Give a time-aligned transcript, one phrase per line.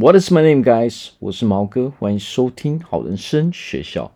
[0.00, 1.10] What is my name, guys？
[1.18, 4.10] 我是毛哥，欢迎收听好人生学校。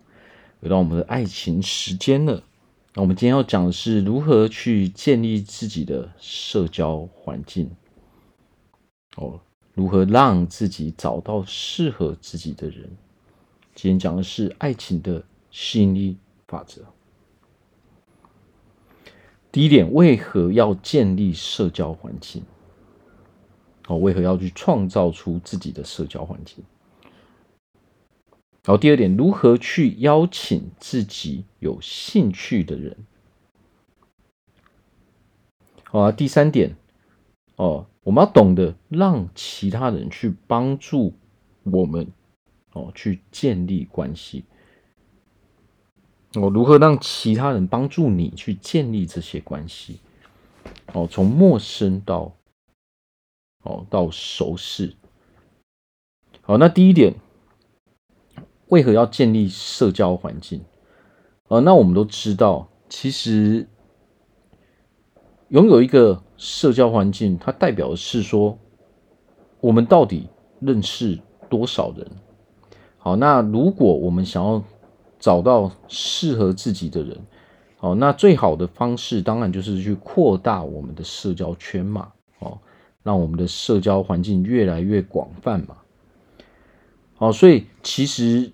[0.62, 2.42] 回到我们的爱情时间了，
[2.94, 7.70] 那我们今天要讲的是如何去建立自己的社交环境。
[9.16, 9.38] 哦，
[9.74, 12.88] 如何让自己找到适合自己的人？
[13.74, 16.16] 今天讲的是爱情的吸引力
[16.48, 16.80] 法则。
[19.52, 22.42] 第一点，为何要建立社交环境？
[23.86, 26.64] 哦，为何要去创造出自己的社交环境？
[28.62, 32.96] 然后，第二点，如何去邀请自己有兴趣的人？
[35.84, 36.74] 好啊，第三点，
[37.56, 41.12] 哦，我们要懂得让其他人去帮助
[41.64, 42.10] 我们，
[42.72, 44.44] 哦，去建立关系。
[46.32, 50.00] 哦，如何让其他人帮助你去建立这些关系？
[50.94, 52.34] 哦，从陌生到。
[53.64, 54.94] 哦，到熟识。
[56.42, 57.14] 好，那第一点，
[58.68, 60.62] 为何要建立社交环境？
[61.48, 63.68] 呃，那我们都知道，其实
[65.48, 68.58] 拥有一个社交环境，它代表的是说，
[69.60, 70.28] 我们到底
[70.60, 71.18] 认识
[71.48, 72.10] 多少人？
[72.98, 74.62] 好，那如果我们想要
[75.18, 77.20] 找到适合自己的人，
[77.76, 82.13] 好，那最好的方式当然就是去扩大我们的社交圈嘛。
[83.04, 85.76] 让我们的社交环境越来越广泛嘛，
[87.16, 88.50] 好，所以其实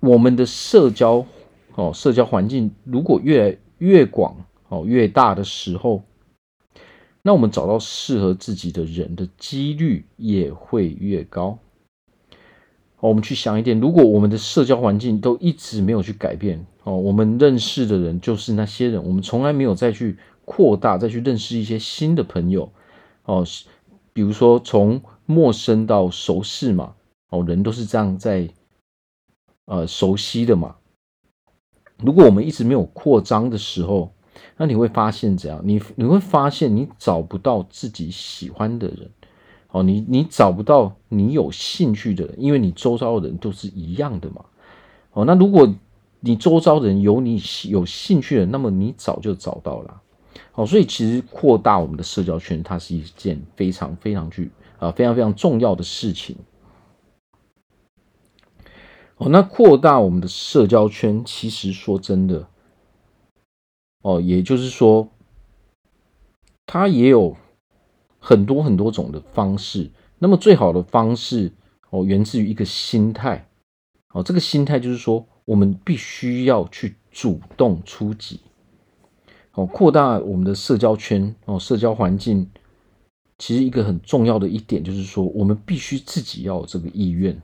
[0.00, 1.24] 我们的社交
[1.76, 6.02] 哦，社交环境如果越来越广哦，越大的时候，
[7.22, 11.58] 那我们找到适合自己的人的几率也会越高。
[12.98, 22.72] 我们去想一点，如果我们的社交环境都一直没有去改变哦，我们认识的人就是那些人，我们从来没有再去扩大，再去认识一些新的朋友。
[23.26, 23.44] 哦，
[24.12, 26.94] 比如说从陌生到熟识嘛，
[27.28, 28.48] 哦，人都是这样在
[29.66, 30.76] 呃熟悉的嘛。
[31.98, 34.12] 如果我们一直没有扩张的时候，
[34.56, 35.60] 那你会发现怎样？
[35.64, 39.10] 你你会发现你找不到自己喜欢的人，
[39.70, 44.44] 哦，你你找不到你有兴趣的人，因为你周遭的人都是一样的嘛。
[45.12, 45.66] 哦，那如果
[46.20, 50.02] 你周遭的人有你有兴趣的，那么你早就找到了。
[50.52, 56.36] 好，所以其实扩大我们的社交圈，它是一件非常非常具啊非常非常重要的事情。
[59.16, 62.48] 哦，那扩大我们的社交圈，其实说真的，
[64.02, 65.08] 哦，也就是说，
[66.66, 67.34] 它也有
[68.18, 69.90] 很多很多种的方式。
[70.18, 71.52] 那么最好的方式，
[71.90, 73.48] 哦，源自于一个心态。
[74.12, 78.40] 哦，这个心态就是说，我们必须要去主动出击。
[79.56, 82.46] 哦，扩大我们的社交圈哦，社交环境，
[83.38, 87.40] 其实一个很重要的一点就是说，我们必须自己要有这个意愿。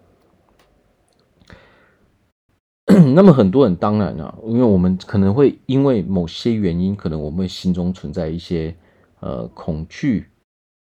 [3.14, 8.76] 那么很多人当然啊，因为我们可能会因为某些原因，可能我们会心中存在一些
[9.20, 10.26] 呃恐惧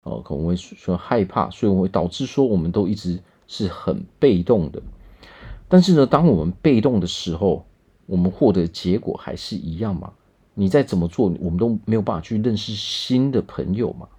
[0.03, 4.81] 哦，可能会说害怕，所以我会导致说我们都一直是很被动的。
[5.67, 7.65] 但是呢，当我们被动的时候，
[8.05, 10.13] 我们获得结果还是一样嘛。
[10.59, 14.09] 你再怎么做，我们都没有办法去认识新的朋友嘛。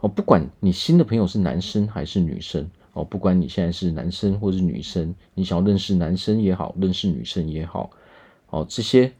[0.00, 7.88] 哦，不管你新的朋友是男生还是女生，哦，不管你现在是男生或是女生，你想要认识男生也好，认识女生也好，
[8.50, 9.10] 哦，这些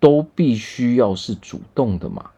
[0.00, 2.32] 都必须要是主动的嘛。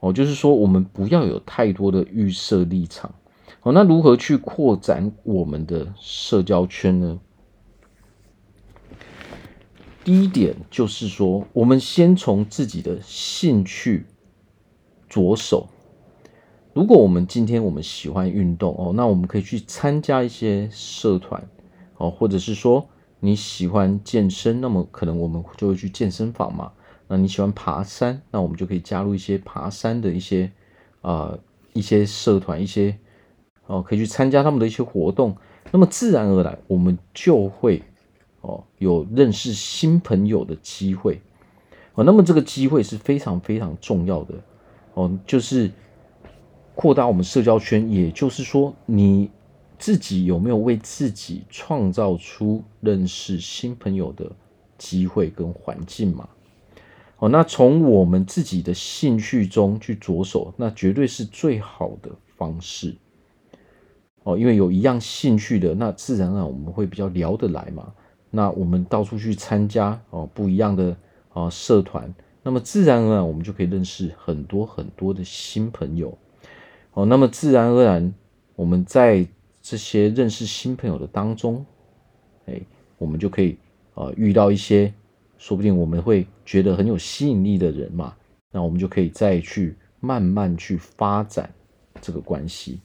[0.00, 3.14] 哦，就是说我们不要有太多的预设立场。
[3.62, 7.20] 哦，那如何去扩展我们的社交圈呢？
[10.04, 14.04] 第一点就是说，我们先从自己的兴趣
[15.08, 15.66] 着手。
[16.74, 21.48] 如果我们今天我们喜欢运动哦，那我们可以去参加一些社团
[21.96, 22.86] 哦，或者是说
[23.18, 26.70] 你喜欢健身，那么可能我们就会去健身房嘛。
[27.08, 30.52] 那你喜欢爬山，那我们就可以加入一些爬山的一些
[31.00, 31.40] 啊、呃、
[31.72, 32.94] 一些社团，一些
[33.66, 35.34] 哦可以去参加他们的一些活动。
[35.70, 37.82] 那么自然而然，我们就会。
[38.44, 41.18] 哦，有认识新朋友的机会，
[41.94, 44.34] 哦，那么这个机会是非常非常重要的，
[44.92, 45.70] 哦，就是
[46.74, 49.30] 扩大我们社交圈，也就是说，你
[49.78, 54.30] 自己有没有为自己创造出认识新朋友的
[54.76, 56.28] 机会跟环境嘛？
[57.20, 62.94] 哦，那从我们自己的兴趣中去着手，那绝对是最好的方式。
[64.24, 67.90] 哦，因为有一样兴趣的，那自然而然我们会比较聊得来嘛。
[68.34, 70.96] 那我们到处去参加哦，不一样的
[71.32, 76.18] 啊社团，那么自然而然我们就可以认识很多很多的新朋友
[76.94, 77.06] 哦。
[77.06, 78.12] 那么自然而然
[78.56, 79.24] 我们在
[79.62, 81.64] 这些认识新朋友的当中，
[82.46, 82.60] 哎，
[82.98, 83.56] 我们就可以
[83.94, 84.92] 呃遇到一些，
[85.38, 88.16] 说不定我们会觉得很有吸引力的人嘛，
[88.50, 91.48] 那我们就可以再去慢慢去发展
[92.00, 92.80] 这个关系。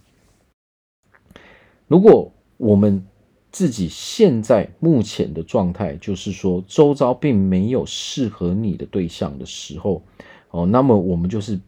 [1.88, 3.04] 如果我们
[3.52, 10.04] 自己现在目前的状态，就是说周遭并没有适合你的对象的时候，
[10.52, 11.60] 哦，那么我们就是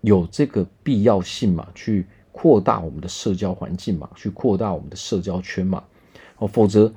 [0.00, 5.82] 有这个必要性嘛，去扩大我们的社交环境嘛，去扩大我们的社交圈嘛，
[6.38, 6.92] 哦，否则，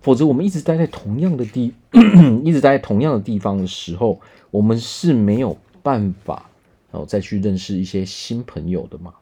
[0.00, 1.74] 否则我们一直待在同样的地，
[2.42, 4.20] 一直待在同样的地方的时候，
[4.50, 6.48] 我们是没有办法
[6.92, 9.12] 哦再去认识一些新朋友的嘛。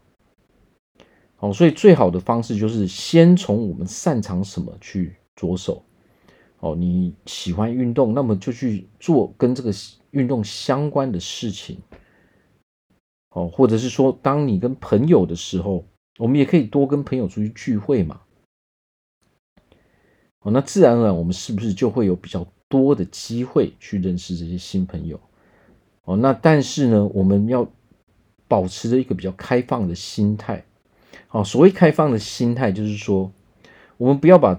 [1.38, 5.84] 哦，所以最好的方式就是先从我们擅长什么去着手。
[6.60, 9.70] 哦，你喜欢运动，那么就去做跟这个
[10.12, 11.76] 运动相关的事情。
[13.30, 15.84] 哦，或者是说，当你跟朋友的时候，
[16.18, 18.20] 我们也可以多跟朋友出去聚会嘛。
[20.40, 25.20] 哦，那自然而然，我们是不是就会有比较多的机会去认识这些新朋友？
[26.04, 27.70] 哦，那但是呢，我们要
[28.48, 30.64] 保持着一个比较开放的心态。
[31.28, 33.32] 好，所谓开放的心态，就是说，
[33.96, 34.58] 我们不要把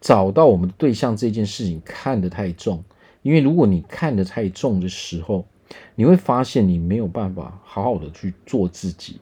[0.00, 2.82] 找到我们的对象这件事情看得太重，
[3.22, 5.46] 因为如果你看得太重的时候，
[5.94, 9.20] 你会发现你没有办法好好的去做自己。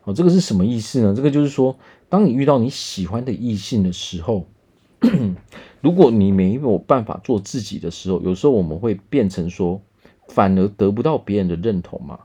[0.00, 1.14] 好，这个是什么意思呢？
[1.14, 1.76] 这个就是说，
[2.08, 4.46] 当你遇到你喜欢的异性的时候，
[5.80, 9.80] 如果你没有办法做自己的时候，有时候我们会变成说，
[10.28, 12.18] 反而得不到别人的认同嘛。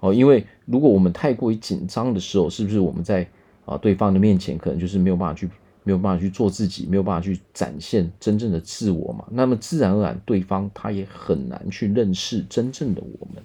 [0.00, 3.28] 哦，因为如果我们太过于紧张的时候，是不是我们在
[3.64, 5.48] 啊对方的面前可能就是没有办法去
[5.82, 9.24] 没有办法去做自己，没有办法去展现真正的自我嘛？
[9.30, 13.42] 那么自然而然，对方他也很难去认识真正的我们。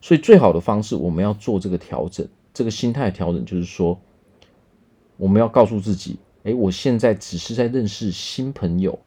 [0.00, 3.98] 所以最好的方式，我们要做这个调整，这个心态调整，就是说，
[5.16, 8.98] 我们要告诉自己，哎，我现在只是在认识新朋友。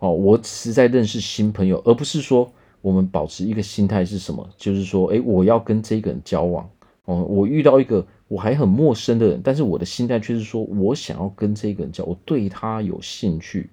[0.00, 2.52] 哦，我只是在认识新朋友，而不是说。
[2.80, 4.48] 我们保持一个心态是什么？
[4.56, 6.68] 就是说，诶，我要跟这个人交往
[7.04, 7.24] 哦。
[7.24, 13.68] 我遇到一个我还很陌生的人，但是我的心态却是说我想要跟这个人交往，我对他有兴趣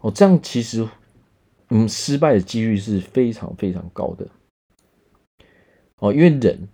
[0.00, 0.10] 哦。
[0.10, 0.88] 这样其实，
[1.70, 4.26] 嗯，失败的几率是非常非常高的
[5.98, 6.12] 哦。
[6.12, 6.68] 因为人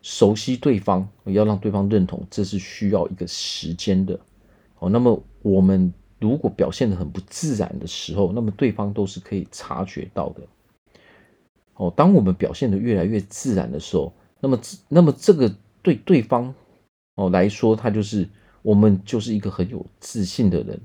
[0.00, 4.18] 熟悉对方，要让对方认同，这是需要一个时间的
[4.78, 4.88] 哦。
[4.88, 10.40] 那么我们如果表现得很不自然的时候，那么对方都是可以察觉到的。
[11.74, 15.52] 哦，当我们表现得越来越自然的时候，那么，那么这个
[15.82, 16.54] 对对方
[17.14, 18.28] 哦来说，他就是
[18.60, 20.80] 我们就是一个很有自信的人。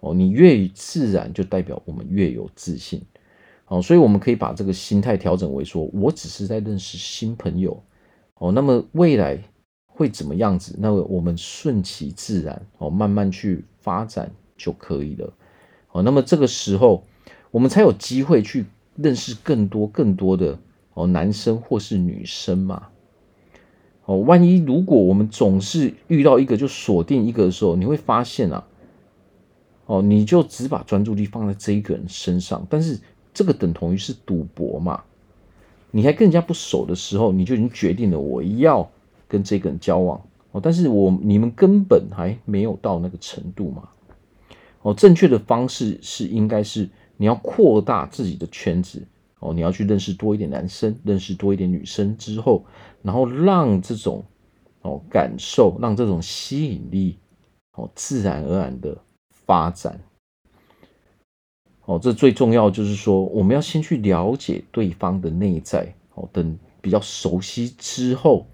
[0.00, 3.02] 哦，你越自然，就代表我们越有自信。
[3.66, 7.80] 哦，所以我们可以把这个心态调整为说，我只是在认识新朋友。
[8.34, 9.38] 哦，那么未来
[9.86, 10.74] 会怎么样子？
[10.78, 15.32] 那么我们顺其自然，哦，慢慢去发展就可以了。
[15.92, 17.04] 哦，那么这个时候，
[17.50, 18.66] 我们才有机会去。
[18.96, 20.58] 认识更多更多的
[20.94, 22.88] 哦男生或是女生嘛，
[24.04, 28.66] 哦，万一如果我们总是遇到一个就锁定一个的时候，你会发现啊，
[29.86, 32.98] 哦，你就只把专注力放在这一个人身上，但是
[33.32, 35.02] 这个等同于是赌博嘛，
[35.90, 38.90] 你还更加不熟的时候，你就已经决定了我要
[39.26, 40.20] 跟这个人交往。
[40.52, 43.88] 哦，但是我你们根本还没有到那个程度嘛，
[44.82, 46.88] 哦，正确的方式是应该是。
[47.20, 49.06] 你要扩大自己的圈子
[49.40, 52.64] 哦，你要去认识多一点男生，认识多一点女生之后，
[53.02, 54.24] 然后让这种
[54.80, 57.18] 哦感受，让这种吸引力
[57.74, 58.96] 哦自然而然的
[59.28, 60.00] 发展。
[61.84, 68.46] 哦，这最重要就是说，我们要先去了解对方的内在哦，等比较熟悉之后，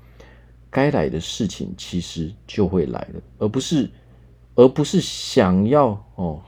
[0.68, 3.88] 该来的事情其实就会来了，而不是
[4.56, 6.42] 而不是想要哦。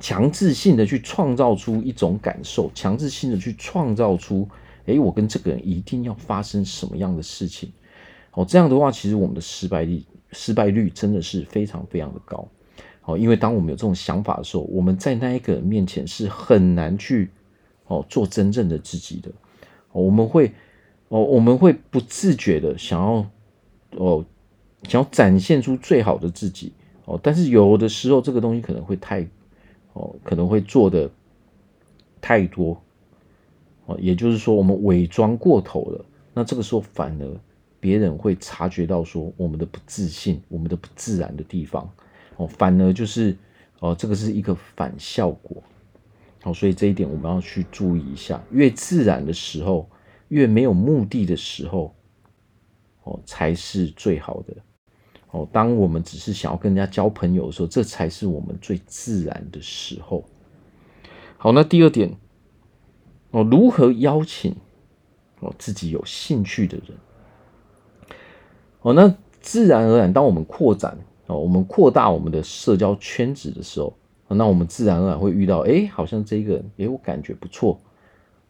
[0.00, 4.48] 强制性的去创造出一种感受，强制性的去创造出，
[4.86, 7.70] 诶，我跟这个人一定要发生什么样的事情？
[8.32, 10.02] 哦，这样的话，其实我们的失败率
[10.32, 12.48] 失败率真的是非常非常的高。
[13.04, 17.30] 哦，因为当我们有这种想法的时候，我们在那一个人面前是很难去
[17.86, 19.30] 哦做真正的自己的。
[19.92, 20.52] 哦，我们会
[21.08, 23.26] 哦我们会不自觉的想要
[23.96, 24.24] 哦
[24.84, 26.72] 想要展现出最好的自己。
[27.04, 29.28] 哦，但是有的时候这个东西可能会太。
[29.92, 31.10] 哦，可能会做的
[32.20, 32.80] 太多，
[33.86, 36.04] 哦，也就是说，我们伪装过头了。
[36.32, 37.40] 那这个时候，反而
[37.80, 41.90] 别人会察觉到说我们的不自信，我们的不自然的地方。
[42.36, 43.36] 哦，反而就是
[43.80, 45.62] 哦，这个是一个反效果。
[46.44, 48.42] 哦，所以这一点我们要去注意一下。
[48.50, 49.88] 越自然的时候，
[50.28, 51.94] 越没有目的的时候，
[53.02, 54.56] 哦，才是最好的。
[55.32, 60.24] 哦，当我们只是想要跟人家交朋友的时候，这才是我们最自然的时候。
[61.38, 62.16] 好，那第二点，
[63.30, 64.54] 哦，如何邀请
[65.40, 66.98] 哦自己有兴趣的人？
[68.82, 73.94] 哦，那自然而然，当我们扩展哦，我们扩大我们的社交圈子的时候，
[74.28, 77.80] 那我们自然而然会遇到，哎，好像这个人，哎，我感觉不错。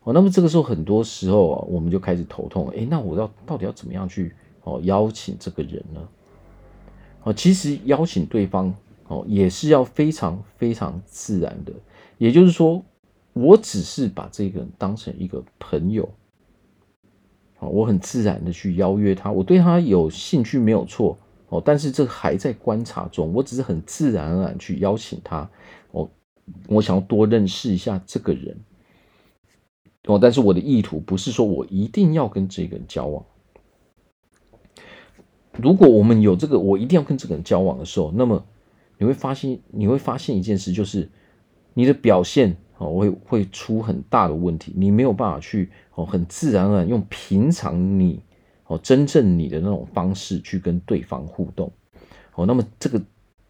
[0.03, 6.01] 哦，那么这个时候，很多时候啊，我们就开始头痛，哎，那我要到底要怎么样去哦邀请这个人呢？
[7.23, 8.75] 哦，其实邀请对方
[9.09, 11.73] 哦，也是要非常非常自然的。
[12.17, 12.83] 也就是说，
[13.33, 16.09] 我只是把这个人当成一个朋友，
[17.59, 25.49] 哦，我很自然的去邀约他，我对他有兴趣没有错哦，但是这还在观察中，我只是很自然而然去邀请他，
[25.91, 26.09] 哦，
[26.69, 28.57] 我想要多认识一下这个人，
[30.07, 33.25] 哦，但是我的意图不是说我一定要跟这个人交往。
[35.57, 38.45] 如果我们有这个我一定要跟这个人交往的时候，那么
[38.99, 41.09] 你会发现，你会发现一件事，就是。
[41.73, 48.21] 你的表现哦会会出很大的问题，你没有办法去哦很自然而然用平常你
[48.67, 51.71] 哦真正你的那种方式去跟对方互动
[52.35, 53.01] 哦，那么这个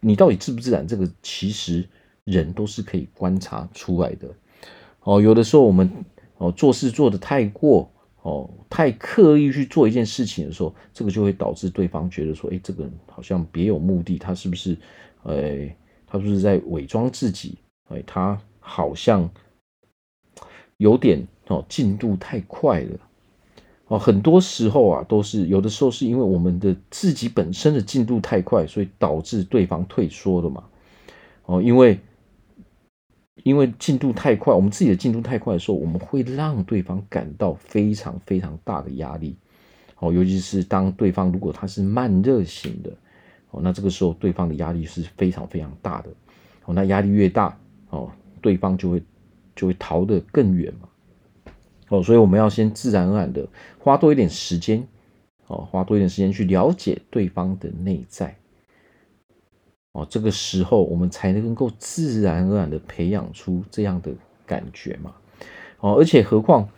[0.01, 0.87] 你到底自不自然？
[0.87, 1.89] 这个其实
[2.25, 4.29] 人都是可以观察出来的
[5.01, 5.19] 哦。
[5.19, 5.91] 有的时候我们
[6.37, 7.91] 哦做事做得太过
[8.23, 14.77] 哦太刻意去做一件事情的时候，这个就会导致对方觉得说，哎，这个人好像别有目的，他是不是？
[15.25, 17.59] 哎，他是不是在伪装自己？
[17.89, 19.29] 哎，他好像
[20.77, 22.99] 有点哦，进度太快了
[23.89, 23.99] 哦。
[23.99, 30.65] 很多时候啊，都是有的时候是因为我们的自己本身的进度太快，所以导致对方退缩了嘛。
[31.47, 31.99] 哦，因为
[33.45, 39.37] 因为进度太快，我们自己的进度太快的时候，我们会让对方感到非常非常大的压力。
[39.99, 42.91] 哦，尤其是当对方如果他是慢热型的，
[43.51, 46.11] 哦，那这个时候对方的压力是非常非常大的。
[46.65, 47.59] 哦，那压力越大。
[47.91, 49.03] 哦，对方就会
[49.57, 50.89] 就会逃得更远嘛。
[51.89, 53.47] 哦，所以我们要先自然而然的
[53.79, 54.87] 花多一点时间，
[55.49, 58.37] 哦，花多一点时间去了解对方的内在。
[59.93, 64.13] 哦，这个时候我们才能够自然而然的培养出这样的
[64.47, 65.15] 感觉嘛。
[65.81, 66.69] 哦，而且何况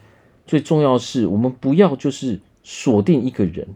[0.47, 3.69] 最重要是，我们不要就是锁定一个人。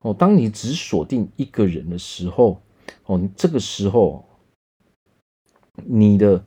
[0.00, 2.60] 哦，当你只锁定一个人的时候，
[3.06, 4.24] 哦，你这个时候。
[5.86, 6.44] 你的，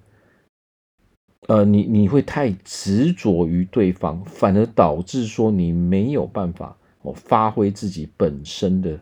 [1.48, 8.98] 呃，你你会太执着于对方，反而导致说你没有办法哦发挥自己本身的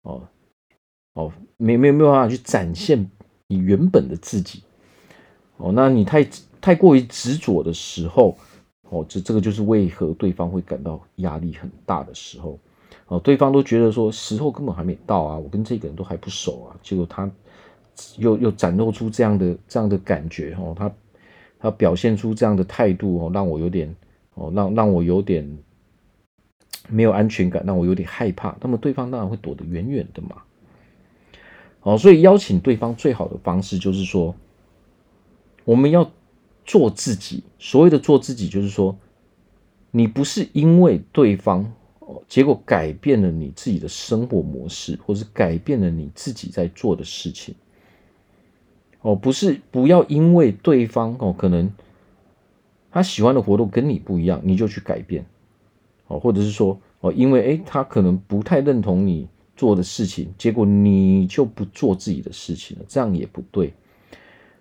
[0.00, 0.26] 哦
[1.16, 3.10] 哦没没有没有办法去展现
[3.48, 4.62] 你原本的自己
[5.56, 6.24] 哦，那你太
[6.60, 8.36] 太过于执着的时候
[8.90, 12.58] 哦，这这个就是为何对方会感到压力很大的时候
[13.08, 17.28] 哦，对方都觉得说时候根本还没到啊，我跟这个人都还不熟啊，结果他。
[18.18, 20.92] 又又展露出这样的这样的感觉哦，他
[21.58, 23.96] 他表现出这样的态度哦，让我有点
[24.34, 25.58] 哦，让让我有点
[26.90, 28.54] 没有安全感，让我有点害怕。
[28.60, 30.36] 那么对方当然会躲得远远的嘛。
[31.86, 34.34] 哦，所以邀请对方最好的方式就是说，
[35.64, 36.10] 我们要
[36.64, 37.44] 做自己。
[37.60, 38.98] 所谓的做自己，就是说，
[39.92, 47.54] 你不是因为对方哦，结果改变了你自己的生活模式，或是改变了你自己在做的事情。
[49.02, 51.70] 哦，不是，不要因为对方哦，可能
[52.90, 55.24] 他喜欢的活动跟你不一样，你就去改变，
[56.08, 63.72] 哦，或者是说哦，因为诶，他可能不太认同你做的事情，结果你就不做自己的事情了，这样也不对，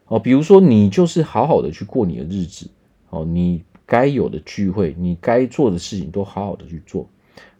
[0.05, 2.69] 哦，比如说你就是好好的去过你的日子，
[3.09, 7.03] 哦，你该有的聚会，你该做的事情都好好的去做，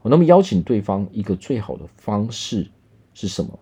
[0.02, 2.72] 哦，那么邀请对方一个最好的方式
[3.14, 3.60] 是什么？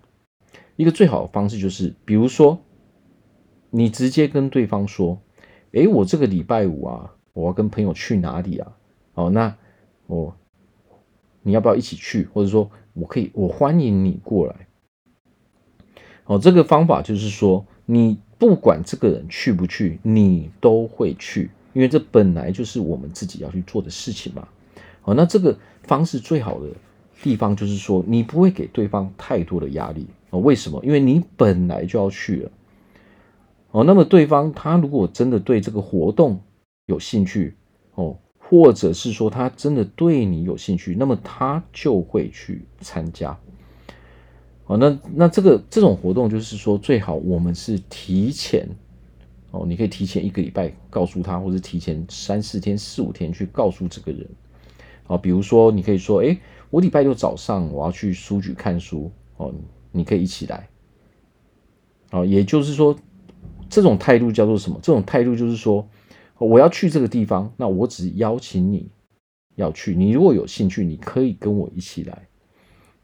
[0.76, 2.60] 一个最好的方式就是，比如说。
[3.76, 5.20] 你直接跟对方说
[5.74, 8.78] ：“诶，我这个礼拜五啊，我要跟朋友去哪里啊？
[9.16, 9.58] 哦，那
[10.06, 10.38] 我
[11.42, 12.30] 你要不要一起去？
[12.32, 14.68] 或者说我可以，我欢迎你过来。
[16.26, 24.48] 哦，这个方法就是说，你不管这个人去不去，你都会去，因为这本来就是我们自己要去做的事情嘛。
[25.04, 26.70] 哦，那这个方式最好的
[27.22, 30.08] 地方就是说，你不会给对方太多的压力。
[30.30, 30.80] 哦，为什么？
[30.86, 32.52] 因为你本来就要去了。”
[33.72, 36.40] 哦，那么对方他如果真的对这个活动
[36.86, 37.56] 有兴趣
[37.96, 38.18] 哦，
[38.54, 43.36] 或者是说他真的对你有兴趣，那么他就会去参加。
[44.68, 48.70] 哦，那那这个这种活动就是说最好我们是提前
[49.50, 54.24] 哦，你可以提前一个礼拜告诉他，或者提前三四天、四五天去告诉这个人
[55.08, 56.38] 啊，比如说你可以说，哎，
[56.70, 59.52] 我礼拜六早上我要去书局看书哦，
[59.92, 60.70] 你可以一起来。
[62.12, 62.96] 啊，也就是说，
[63.68, 64.80] 这种态度叫做什么？
[64.84, 65.88] 这种态度就是说，
[66.44, 68.90] 我要去这个地方，那我只邀请你
[69.56, 72.28] 要去，你如果有兴趣，你可以跟我一起来。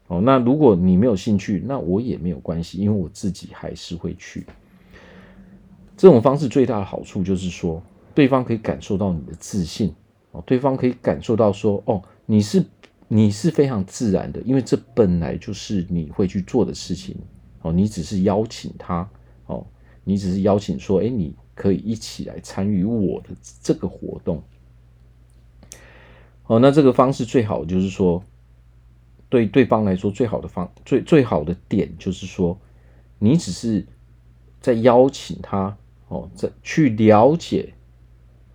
[0.08, 4.44] 哦，那如果你没有兴趣，那我也没有关系，因为我自己还是会去。
[5.96, 7.80] 这种方式最大的好处就是说，
[8.14, 9.94] 对方可以感受到你的自信
[10.32, 12.64] 哦，对方可以感受到说，哦，你是
[13.06, 17.16] 你是非常自然的，因为这本来就是你会去做的事情
[17.62, 19.08] 哦，你只是邀请他
[19.46, 19.64] 哦，
[20.02, 23.28] 你只是邀请说，哎，你可以一起来参与我的
[23.62, 24.42] 这个活动。
[26.46, 28.24] 哦，那这个方式最好就是说。
[29.28, 32.58] 对对方来说，最好的方最最好的点就是说，
[33.20, 33.86] 你只是
[34.60, 35.76] 在邀请他
[36.08, 37.72] 哦，在去了解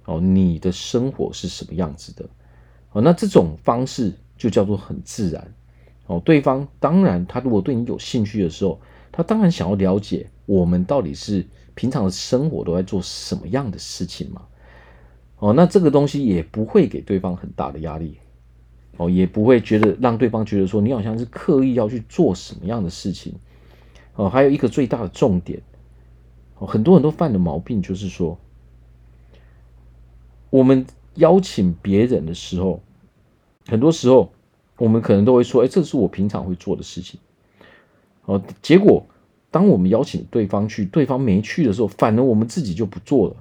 [0.03, 2.27] 哦你的生活是什么样子的
[2.91, 5.53] 哦，那这种方式就叫做很自然
[6.07, 6.21] 哦。
[6.25, 8.77] 对方当然，他如果对你有兴趣的时候，
[9.13, 14.41] 他当然想要了解我们到底是平常的生活都在做什么样的事情嘛。
[15.37, 18.17] 哦，那这个东西也不会给对方很大的压力。
[18.97, 23.33] 哦，也不会觉得让对方觉得说你好像是刻意要去做什么样的事情。
[24.15, 25.61] 哦，还有一个最大的重点，
[26.57, 28.39] 哦，很多人都犯的毛病就是说，
[30.49, 32.81] 我们邀请别人的时候，
[33.67, 34.31] 很多时候
[34.77, 37.19] 我们可能都会说，哎，这是我平常会做的事情。
[38.23, 39.05] 哦，结果
[39.55, 43.35] 当我们邀请对方去，对方没去的时候，反而我们自己就不做了。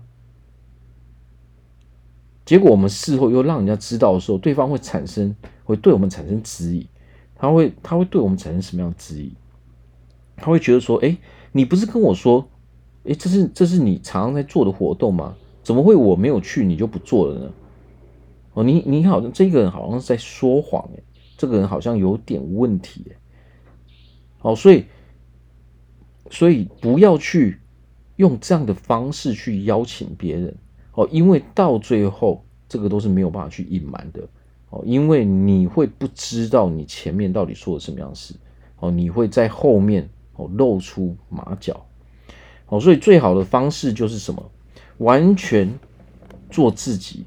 [2.44, 6.86] 结果我们事后又让人家知道的时候，对方会产生，会对我们产生质疑，
[7.34, 9.32] 他会，他会对我们产生什么样的质疑？
[10.36, 11.18] 他会觉得说，哎，
[11.50, 12.48] 你不是跟我说，
[13.02, 15.34] 哎，这是这是你常常在做的活动吗？
[15.64, 17.52] 怎么会我没有去你就不做了呢？
[18.52, 21.02] 哦，你你好像这个人好像是在说谎，哎，
[21.36, 23.16] 这个人好像有点问题，哎，
[24.42, 24.84] 哦，所以
[26.30, 27.60] 所以不要去
[28.16, 30.54] 用这样的方式去邀请别人。
[30.94, 34.22] 哦，因为到最后，这个都是没有办法去隐瞒的
[34.70, 38.32] 哦，因为你会不知道你前面到底说了什么样的事
[38.78, 41.84] 哦，你会在后面哦露出马脚
[42.68, 44.50] 哦，所以最好的方式就是什么？
[44.98, 45.68] 完全
[46.48, 47.24] 做自己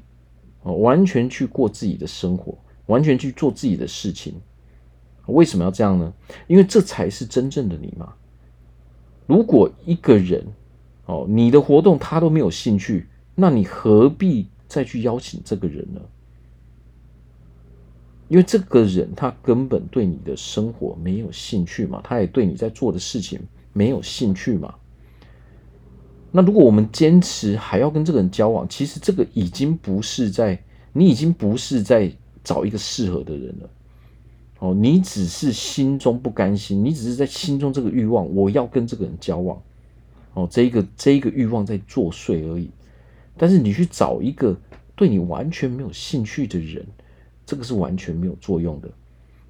[0.62, 2.56] 哦，完全去过自己的生活，
[2.86, 4.32] 完全去做自己的事情。
[5.26, 6.10] 为什么要这样呢？
[6.46, 8.14] 因为这才是真正的你嘛。
[9.28, 10.44] 如果一个人
[11.06, 13.06] 哦，你的活动他都没有兴趣。
[13.40, 16.00] 那你何必再去邀请这个人呢？
[18.26, 23.38] 因为这个人他根本对你的生活没有兴趣嘛，他也对你在做的事情
[23.72, 24.74] 没有兴趣嘛。
[26.32, 30.60] 那如果我们坚持还要跟这个人交往，其实这个已经不是在，
[30.92, 32.12] 你已经不是在
[32.42, 33.70] 找一个适合的人了。
[34.58, 39.62] 哦，你只是心中不甘心，你只是在心中这个欲望，我要跟这个人交往。
[40.34, 42.70] 哦，这一个这一个欲望在作祟而已。
[43.36, 44.56] 但是你去找一个
[44.96, 46.84] 对你完全没有兴趣的人，
[47.46, 48.90] 这个是完全没有作用的。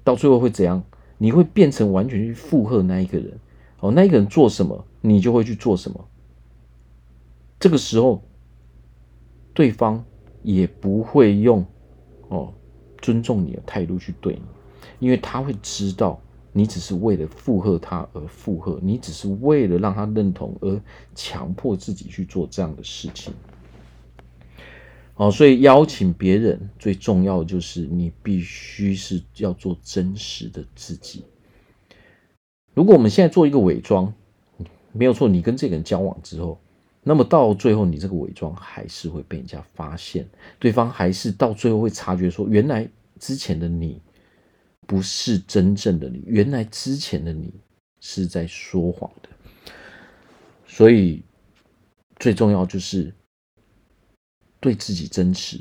[0.03, 0.83] 到最后会怎样？
[1.17, 3.39] 你会变成完全去附和那一个人。
[3.79, 6.07] 哦，那一个人做什么，你就会去做什么。
[7.59, 8.21] 这个时候，
[9.53, 10.05] 对方
[10.43, 11.65] 也不会用
[12.29, 12.53] 哦
[13.01, 14.41] 尊重你的态度去对你，
[14.99, 16.19] 因为他会知道
[16.51, 20.81] 你只是为了附和他而附和，你只是为了让他认同而
[21.15, 23.33] 强迫自己去做这样的事情。
[25.15, 31.23] 哦，所以邀请别人最重要的就是你必须是要做真实的自己。
[32.73, 34.13] 如果我们现在做一个伪装，
[34.93, 36.57] 没有错，你跟这个人交往之后，
[37.03, 40.25] 那么到最后你这个伪装还是会被人家发现，
[40.57, 44.01] 对方还是到最后会察觉说，原来之前的你
[44.89, 47.53] 不是真正的你，原来之前的你
[47.99, 49.29] 是在说谎的。
[50.65, 51.21] 所以
[52.15, 53.13] 最重要就是。
[54.61, 55.57] 对自己真实，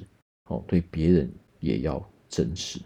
[0.47, 2.81] 哦，对别人也要真实。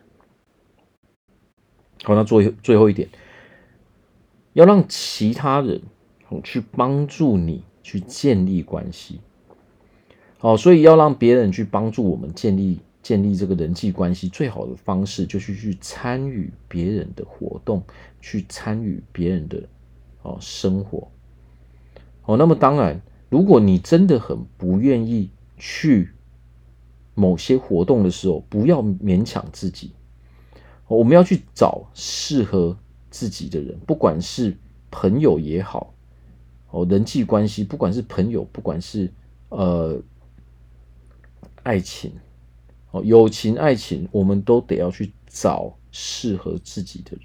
[2.03, 3.09] 好，那最最后一点，
[4.53, 5.81] 要让其他人
[6.45, 9.23] 去帮助你去建立关系。
[10.37, 17.83] 好，所以要让别人去帮助我们建立建立这个人际关系，最好的方式就是去参与别人的活动，
[18.21, 19.63] 去参与别人的
[20.23, 21.11] 哦生活。
[22.25, 25.29] 哦，那么当然，如果你真的很不愿意。
[25.65, 26.11] 去
[27.15, 29.93] 某些活动的时候，不要勉强自己。
[30.89, 32.77] 我们要去找适合
[33.11, 34.57] 自己的人，不管是
[34.91, 35.95] 朋友也好，
[36.71, 39.09] 哦，人际关系，不管是朋友，不管是
[39.51, 40.03] 呃
[41.63, 42.13] 爱情，
[42.93, 47.21] 哦，友情、爱情，我们都得要去找适合自己的人。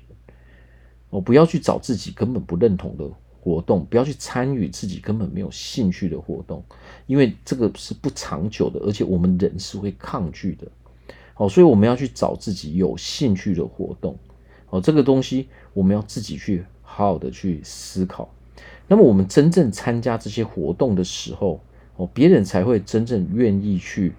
[1.10, 3.06] 哦，不要去找自己根本不认同的
[3.40, 6.64] 活动，不要去参与自己根本没有兴趣的活动，
[7.06, 10.68] 因为这个是不长久的，而且我们人是会抗拒的。
[11.36, 14.18] 哦，所以我们要去找自己有兴趣的活动。
[14.70, 18.30] 哦，这个东西我们要自己去好好的去思考。
[18.88, 21.62] 那么我们真正参加这些活动的时候，
[21.96, 24.14] 哦，别人才会真正愿意去，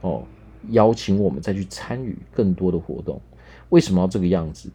[0.00, 0.22] 哦，
[0.70, 3.20] 邀请我们再去参与更多的活动。
[3.68, 4.70] 为什么要这个样子？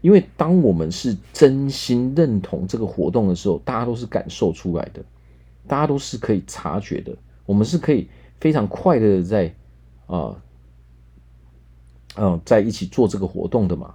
[0.00, 5.02] 因为当我们是真心认同这个活动的时候，大家都是感受出来的，
[5.66, 7.16] 大家都是可以察觉的。
[7.46, 8.08] 我们是可以
[8.40, 9.54] 非常快乐的在
[10.06, 10.42] 啊，
[12.16, 13.94] 嗯、在一起做这个活动的嘛。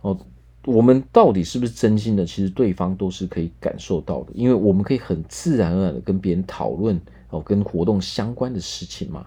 [0.00, 0.18] 哦，
[0.66, 2.26] 我们到底是不是真心的？
[2.26, 9.24] 其实对方都是可以感受到的，因为我们可以很自然而然的跟别人讨论哦，跟活动相关的事情嘛。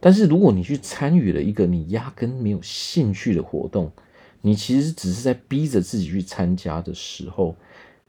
[0.00, 3.92] 但是如果你去参与了一个你压根没有兴趣的活动，
[4.40, 7.54] 你其实只是在逼着自己去参加的时候，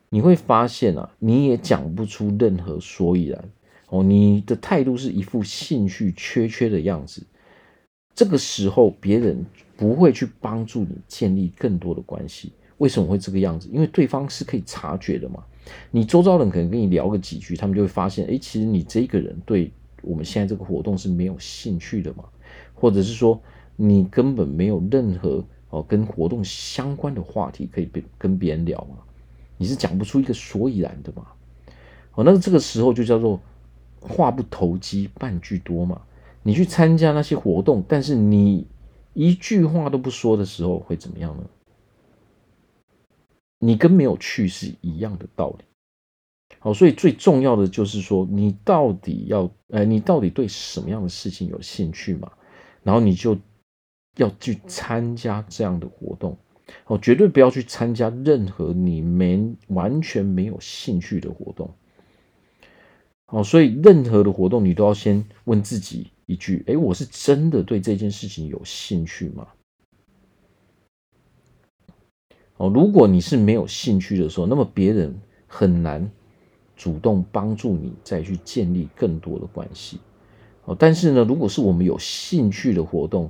[0.10, 3.44] 你会发现啊，你也讲不出任何所以然
[3.90, 7.22] 哦，你的态度是一副兴趣缺缺的样子。
[8.16, 12.54] 这个时候，别人不会去帮助你建立更多的关系。
[12.78, 13.68] 为什么会这个样子？
[13.72, 15.44] 因为对方是可以察觉的嘛。
[15.92, 19.72] 你周遭人可能跟你聊个几句，他们就会发现，哎，其实你这个人对
[20.02, 22.26] 我们现在这个活动是没有兴趣的嘛，
[22.74, 23.42] 或者是说
[23.76, 28.98] 你根本没有任何哦跟活动相关的话题可以跟跟别人聊嘛，
[29.58, 31.28] 你是讲不出一个所以然的嘛。
[32.14, 33.40] 哦，那这个时候就叫做
[34.02, 36.02] 话不投机半句多嘛。
[36.44, 38.66] 你去参加那些活动，但是你
[39.14, 41.44] 一句话都不说的时候，会怎么样呢？
[43.60, 45.64] 你跟没有去是一样的道理。
[46.64, 52.32] 好，所以最重要的就是说，你到底要，呃，你到底对什么样的事情有兴趣嘛？
[52.84, 53.36] 然后你就
[54.18, 56.38] 要去参加这样的活动。
[56.86, 61.74] 哦，绝对不要去参加任何你没完全没有兴趣的活动。
[63.26, 66.12] 好，所以任何的活动，你都要先问自己。
[66.28, 69.48] 一句，哎，我是真的对这件事情有兴趣吗？
[72.56, 76.10] 哦，如果你是没有兴趣的时候，那么别人很难
[76.82, 80.00] 主动帮助你再去建立更多的关系。
[80.66, 83.30] 哦，但是呢，如果是我们有兴趣的活动，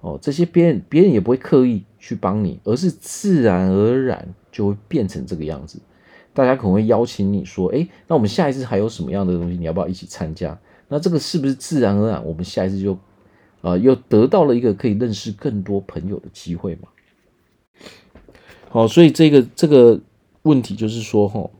[0.00, 5.78] 哦，这些别人别人也不会刻意去帮你，而是自然而然就会变成这个样子。
[6.32, 10.58] 大家可能会邀请你说，哎，那我们下一次还有什么样的东西，你要不要一起参加？
[10.88, 12.98] 那这个是不是自然而然，我们下一次就，
[13.60, 16.88] 啊、又得到了一个可以认识更多朋友的机会嘛？
[18.70, 20.00] 好，所以这个这个
[20.44, 21.50] 问题就是说，哈，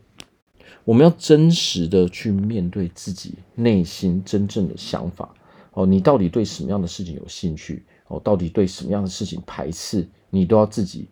[0.84, 5.34] 我们要真实的去面对自己内心真正的想法。
[5.72, 7.84] 哦，你到底对什么样的事情有兴趣？
[8.08, 10.08] 哦，到底对什么样的事情排斥？
[10.30, 11.08] 你都要自己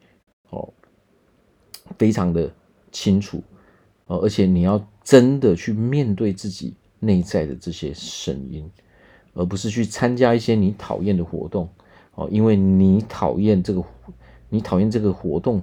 [0.50, 0.72] 哦，
[1.98, 2.50] 非常的
[2.92, 3.42] 清楚。
[4.07, 6.74] 哦，而且你要真的去面对自己。
[7.00, 8.68] 内在的这些声音，
[9.33, 11.68] 而不是去参加一些你讨厌的活动
[12.16, 13.81] 哦，因为你讨厌这个，
[14.48, 15.62] 你讨厌这个活动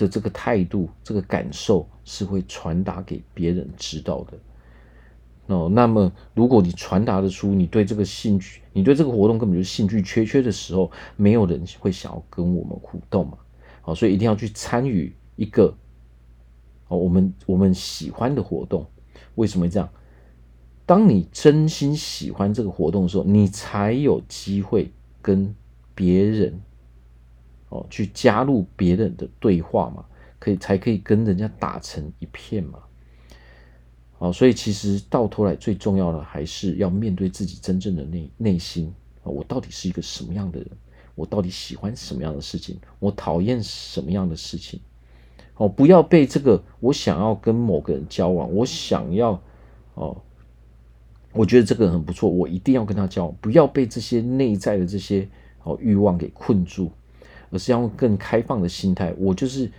[0.00, 5.68] 的这个态度、这个感受是会传达给别人知道的哦。
[5.70, 13.36] 那么，如果你传达的出你对这个兴趣，你对这个活动根本就兴趣缺缺的时候，没有人会想要跟我们互动嘛。
[13.82, 15.74] 好，所以一定要去参与一个
[16.88, 18.86] 哦，我们我们喜欢的活动。
[19.34, 19.88] 为什么这样？
[20.86, 24.90] 当你真心喜欢这个活动的时候，你才有机会
[25.22, 25.54] 跟
[25.94, 26.60] 别人
[27.70, 30.04] 哦去加入别人的对话嘛，
[30.38, 32.78] 可以才可以跟人家打成一片嘛。
[34.18, 38.92] 哦，所以其实到头来最重要的还是要面对自己真正的内内心
[39.24, 40.68] 啊，我到底是一个什么样的人？
[41.14, 42.78] 我到底喜欢什么样的事情？
[42.98, 44.78] 我讨厌什么样的事情？
[45.56, 49.42] 哦，不要被这个我想要跟某个人交往，我想要
[49.94, 50.20] 哦。
[51.32, 55.28] 我觉得这个人很不错，我一定要跟他交往，不要被这些内在的这些
[55.62, 56.90] 哦欲望给困住，
[57.50, 59.14] 而是要用更开放的心态。
[59.18, 59.70] 我就是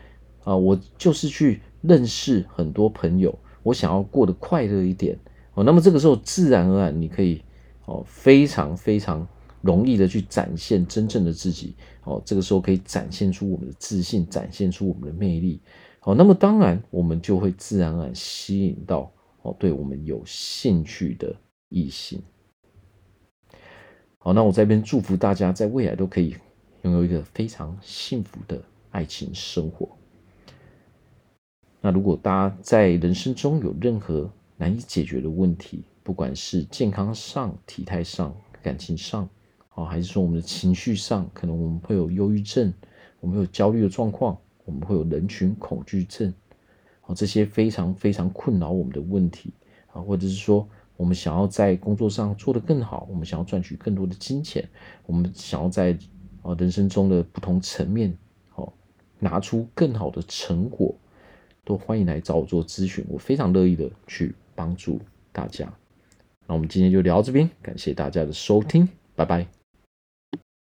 [0.44, 5.18] 啊，我就是去认识很多朋友，我想要过得快乐一点
[5.54, 5.64] 哦。
[5.64, 7.42] 那么这个时候自然而然，你可以
[7.86, 9.28] 哦非常非常
[9.62, 12.22] 容易的去展现真正的自己哦。
[12.26, 15.62] 这个时候可以展现出我们的自信，展现出我们的魅力
[16.02, 16.14] 哦。
[16.16, 19.12] 那么当然，我们就会自然而然吸引到。
[19.44, 21.36] 哦，对我们有兴趣的
[21.70, 22.22] 异性。
[24.20, 26.36] 好，那我在这边祝福大家，在未来都可以
[26.84, 29.90] 拥有一个非常幸福的爱情生活。
[31.80, 39.28] 那如果大家在人生中有任何难以解决的问题，不管是健康上、体态上，感情上，
[39.70, 42.74] 啊，还是说我们的情绪上，可能我们会有忧郁症，
[43.20, 46.34] 我们有焦虑的状况，我们会有人群恐惧症，
[47.02, 49.54] 啊，这些非常非常困扰我们的问题，
[49.92, 50.68] 啊，或者是说
[50.98, 54.68] 我们想要在工作上做得更好，我们想要赚取更多的金钱，
[55.08, 55.98] 我们想要在
[56.42, 58.18] 啊人生中的不同层面，
[58.56, 58.72] 哦，
[59.20, 60.96] 拿出更好的成果，
[61.64, 65.00] 都欢迎来找我做咨询，我非常乐意的去帮助
[65.32, 65.72] 大家。
[66.48, 69.61] 那我们今天就聊到这边，感谢大家的收听，拜拜。